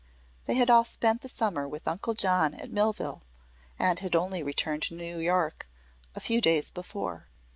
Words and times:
They 0.47 0.55
had 0.55 0.71
all 0.71 0.83
spent 0.83 1.21
the 1.21 1.29
summer 1.29 1.67
with 1.67 1.87
Uncle 1.87 2.15
John 2.15 2.55
at 2.55 2.71
Millville, 2.71 3.21
and 3.77 3.99
had 3.99 4.15
only 4.15 4.41
returned 4.41 4.81
to 4.87 4.95
New 4.95 5.19
York 5.19 5.69
a 6.15 6.19
few 6.19 6.41
days 6.41 6.71
before. 6.71 7.27